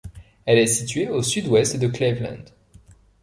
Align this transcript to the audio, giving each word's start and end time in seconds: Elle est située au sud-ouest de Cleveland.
Elle 0.47 0.57
est 0.57 0.65
située 0.65 1.09
au 1.09 1.21
sud-ouest 1.21 1.77
de 1.77 1.87
Cleveland. 1.87 2.45